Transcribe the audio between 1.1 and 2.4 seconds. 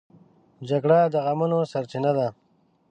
د غمونو سرچینه ده